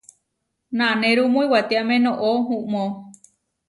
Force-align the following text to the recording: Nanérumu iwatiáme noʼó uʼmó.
Nanérumu 0.77 1.39
iwatiáme 1.45 1.95
noʼó 2.05 2.29
uʼmó. 2.55 2.81